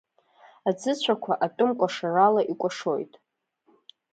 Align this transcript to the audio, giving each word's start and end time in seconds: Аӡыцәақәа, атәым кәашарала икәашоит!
Аӡыцәақәа, 0.69 1.33
атәым 1.45 1.71
кәашарала 1.79 2.41
икәашоит! 2.51 3.13